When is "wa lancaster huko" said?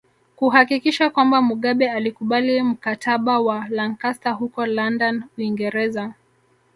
3.39-4.65